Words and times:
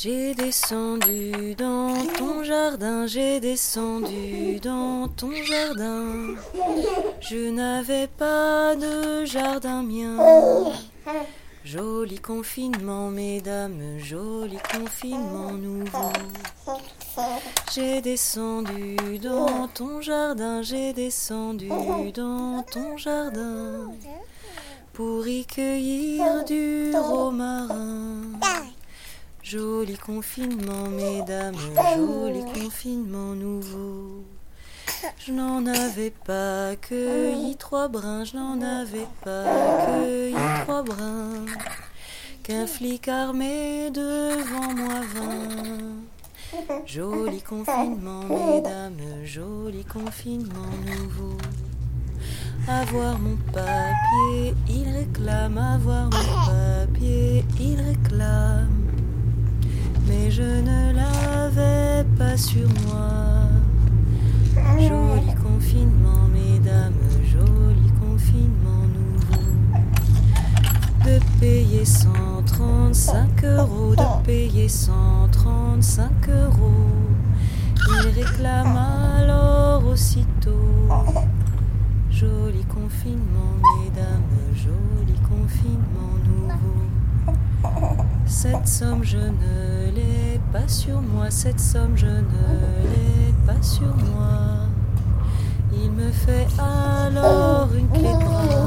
J'ai 0.00 0.32
descendu 0.32 1.56
dans 1.56 1.92
ton 2.16 2.44
jardin, 2.44 3.08
j'ai 3.08 3.40
descendu 3.40 4.60
dans 4.60 5.08
ton 5.08 5.32
jardin. 5.42 6.36
Je 7.20 7.50
n'avais 7.50 8.06
pas 8.06 8.76
de 8.76 9.24
jardin 9.24 9.82
mien. 9.82 10.16
Joli 11.64 12.20
confinement, 12.20 13.10
mesdames, 13.10 13.98
joli 13.98 14.58
confinement 14.72 15.50
nouveau. 15.50 16.12
J'ai 17.74 18.00
descendu 18.00 19.18
dans 19.20 19.66
ton 19.66 20.00
jardin, 20.00 20.62
j'ai 20.62 20.92
descendu 20.92 21.70
dans 22.14 22.64
ton 22.72 22.96
jardin 22.96 23.90
pour 24.92 25.26
y 25.26 25.44
cueillir 25.44 26.44
du 26.44 26.92
romarin. 26.94 28.27
Joli 29.50 29.96
confinement, 29.96 30.88
mesdames, 30.90 31.56
joli 31.96 32.44
confinement 32.52 33.34
nouveau. 33.34 34.26
Je 35.24 35.32
n'en 35.32 35.64
avais 35.64 36.10
pas 36.10 36.76
cueilli 36.76 37.56
trois 37.56 37.88
brins, 37.88 38.24
je 38.24 38.36
n'en 38.36 38.60
avais 38.60 39.06
pas 39.24 39.44
cueilli 39.86 40.34
trois 40.64 40.82
brins. 40.82 41.46
Qu'un 42.42 42.66
flic 42.66 43.08
armé 43.08 43.90
devant 43.90 44.74
moi 44.74 45.00
vint. 45.14 46.82
Joli 46.84 47.40
confinement, 47.40 48.24
mesdames, 48.24 48.98
joli 49.24 49.82
confinement 49.84 50.74
nouveau. 50.84 51.38
Avoir 52.68 53.18
mon 53.18 53.36
papier, 53.50 54.54
il 54.68 54.94
réclame, 54.94 55.56
avoir 55.56 55.97
je 60.38 60.44
ne 60.44 60.92
l'avais 60.92 62.06
pas 62.16 62.36
sur 62.36 62.68
moi. 62.86 63.50
Joli 64.78 65.34
confinement, 65.34 66.28
mesdames, 66.32 66.94
joli 67.24 67.90
confinement 68.00 68.84
nouveau. 68.94 69.50
De 71.04 71.18
payer 71.40 71.84
135 71.84 73.44
euros, 73.46 73.96
de 73.96 74.24
payer 74.24 74.68
135 74.68 76.08
euros. 76.28 76.86
Il 77.88 78.22
réclame 78.22 78.78
alors 79.18 79.84
aussitôt. 79.86 80.86
Joli 82.12 82.62
confinement, 82.66 83.54
mesdames, 83.82 84.22
joli 84.54 85.18
confinement 85.18 86.14
nouveau. 86.28 86.78
Cette 88.26 88.68
somme, 88.68 89.02
je 89.02 89.16
ne 89.16 89.90
l'ai 89.96 90.27
pas 90.52 90.66
sur 90.66 91.00
moi, 91.00 91.30
cette 91.30 91.60
somme 91.60 91.92
je 91.94 92.06
ne 92.06 92.12
l'ai 92.12 93.34
pas 93.46 93.62
sur 93.62 93.86
moi. 93.86 94.66
Il 95.72 95.90
me 95.92 96.10
fait 96.10 96.46
alors 96.58 97.68
une 97.74 97.88
clé 97.88 98.12
grave. 98.12 98.66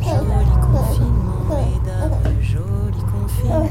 Joli 0.00 0.56
confinement, 0.72 1.42
mesdames, 1.50 2.18
joli 2.40 3.02
confinement. 3.12 3.68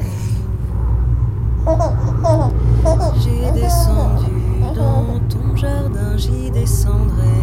J'ai 3.20 3.50
descendu 3.60 4.32
dans 4.74 5.18
ton 5.28 5.56
jardin, 5.56 6.16
j'y 6.16 6.50
descendrai. 6.50 7.37